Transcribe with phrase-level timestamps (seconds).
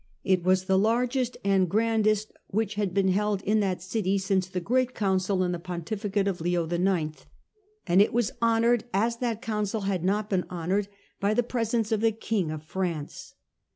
[0.23, 4.59] It was the largest and grandest which had been held CouncUof ^^*^^^ ^^^y since the
[4.59, 7.27] great council in the Beims, 1119 pontificate of Leo IX.,
[7.85, 10.87] and it was honoured, as that council had not been honoured,
[11.19, 13.35] by the presence of the king of France.